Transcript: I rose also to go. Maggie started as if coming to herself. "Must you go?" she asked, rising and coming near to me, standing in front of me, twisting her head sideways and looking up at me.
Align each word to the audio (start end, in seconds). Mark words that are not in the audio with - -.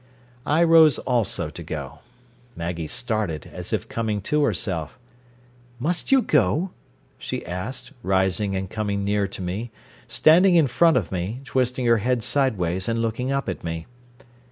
I 0.47 0.63
rose 0.63 0.97
also 0.97 1.51
to 1.51 1.61
go. 1.61 1.99
Maggie 2.55 2.87
started 2.87 3.45
as 3.53 3.71
if 3.71 3.87
coming 3.87 4.19
to 4.21 4.41
herself. 4.41 4.97
"Must 5.77 6.11
you 6.11 6.23
go?" 6.23 6.71
she 7.19 7.45
asked, 7.45 7.91
rising 8.01 8.55
and 8.55 8.67
coming 8.67 9.03
near 9.03 9.27
to 9.27 9.43
me, 9.43 9.69
standing 10.07 10.55
in 10.55 10.65
front 10.65 10.97
of 10.97 11.11
me, 11.11 11.41
twisting 11.45 11.85
her 11.85 11.97
head 11.97 12.23
sideways 12.23 12.89
and 12.89 12.99
looking 12.99 13.31
up 13.31 13.47
at 13.47 13.63
me. 13.63 13.85